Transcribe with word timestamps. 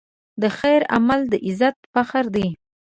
د 0.41 0.43
خیر 0.57 0.81
عمل 0.95 1.19
د 1.31 1.33
عزت 1.47 1.75
فخر 1.93 2.25
دی. 2.35 2.47